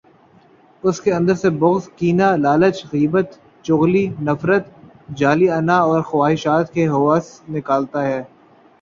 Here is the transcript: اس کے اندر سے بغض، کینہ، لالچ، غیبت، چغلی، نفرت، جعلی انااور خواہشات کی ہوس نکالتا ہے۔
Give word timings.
اس 0.83 1.01
کے 1.01 1.11
اندر 1.13 1.35
سے 1.35 1.49
بغض، 1.61 1.83
کینہ، 1.97 2.29
لالچ، 2.37 2.77
غیبت، 2.93 3.29
چغلی، 3.63 4.05
نفرت، 4.21 4.65
جعلی 5.17 5.49
انااور 5.49 6.01
خواہشات 6.01 6.73
کی 6.73 6.87
ہوس 6.87 7.25
نکالتا 7.49 7.99
ہے۔ 8.07 8.21